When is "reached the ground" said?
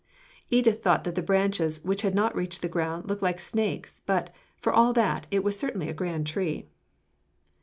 2.35-3.05